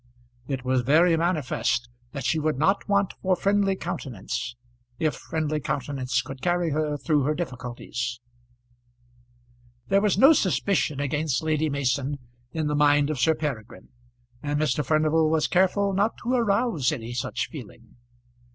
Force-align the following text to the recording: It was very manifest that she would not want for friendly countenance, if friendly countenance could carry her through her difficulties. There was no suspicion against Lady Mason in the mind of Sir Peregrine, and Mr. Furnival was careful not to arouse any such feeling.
It 0.47 0.65
was 0.65 0.81
very 0.81 1.15
manifest 1.15 1.87
that 2.11 2.25
she 2.25 2.39
would 2.39 2.57
not 2.57 2.89
want 2.89 3.13
for 3.21 3.35
friendly 3.35 3.75
countenance, 3.75 4.55
if 4.97 5.13
friendly 5.15 5.59
countenance 5.59 6.23
could 6.23 6.41
carry 6.41 6.71
her 6.71 6.97
through 6.97 7.21
her 7.21 7.35
difficulties. 7.35 8.19
There 9.89 10.01
was 10.01 10.17
no 10.17 10.33
suspicion 10.33 10.99
against 10.99 11.43
Lady 11.43 11.69
Mason 11.69 12.17
in 12.51 12.65
the 12.65 12.73
mind 12.73 13.11
of 13.11 13.19
Sir 13.19 13.35
Peregrine, 13.35 13.89
and 14.41 14.59
Mr. 14.59 14.83
Furnival 14.83 15.29
was 15.29 15.45
careful 15.47 15.93
not 15.93 16.17
to 16.23 16.33
arouse 16.33 16.91
any 16.91 17.13
such 17.13 17.49
feeling. 17.51 17.97